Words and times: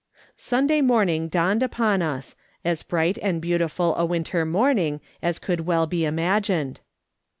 Sunday 0.35 0.81
morning 0.81 1.27
dawned 1.27 1.61
upon 1.61 2.01
us; 2.01 2.35
as 2.65 2.81
bright 2.81 3.19
and 3.21 3.39
beautiful 3.39 3.95
a 3.97 4.03
winter 4.03 4.45
morning 4.47 4.99
as 5.21 5.37
could 5.37 5.67
well 5.67 5.85
be 5.85 6.05
imagined. 6.05 6.79